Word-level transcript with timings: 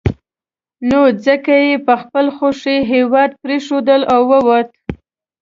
نو 0.89 1.01
ځکه 1.25 1.53
یې 1.65 1.75
په 1.87 1.93
خپله 2.01 2.31
خوښه 2.37 2.75
هېواد 2.93 3.31
پرېښود 3.41 3.87
او 4.13 4.21
ووت. 4.31 4.67